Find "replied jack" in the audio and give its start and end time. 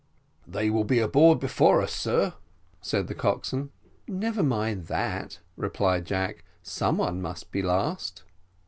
5.55-6.43